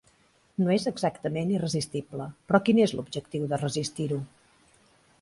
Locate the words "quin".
2.71-2.83